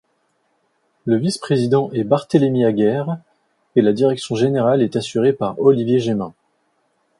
[1.05, 3.19] Le vice-président est Barthélémy Aguerre
[3.75, 6.33] et la direction générale est assurée par Olivier Gémin.